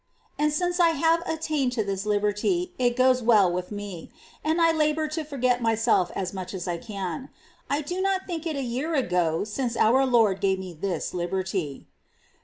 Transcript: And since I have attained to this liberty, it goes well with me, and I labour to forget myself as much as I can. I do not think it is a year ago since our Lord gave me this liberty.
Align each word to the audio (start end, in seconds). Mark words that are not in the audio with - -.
And 0.39 0.51
since 0.51 0.79
I 0.79 0.93
have 0.97 1.21
attained 1.27 1.73
to 1.73 1.83
this 1.83 2.07
liberty, 2.07 2.73
it 2.79 2.95
goes 2.95 3.21
well 3.21 3.51
with 3.51 3.71
me, 3.71 4.11
and 4.43 4.59
I 4.59 4.71
labour 4.71 5.07
to 5.09 5.23
forget 5.23 5.61
myself 5.61 6.11
as 6.15 6.33
much 6.33 6.55
as 6.55 6.67
I 6.67 6.79
can. 6.79 7.29
I 7.69 7.81
do 7.81 8.01
not 8.01 8.25
think 8.25 8.47
it 8.47 8.55
is 8.55 8.63
a 8.63 8.65
year 8.65 8.95
ago 8.95 9.43
since 9.43 9.77
our 9.77 10.03
Lord 10.07 10.41
gave 10.41 10.57
me 10.57 10.73
this 10.73 11.13
liberty. 11.13 11.85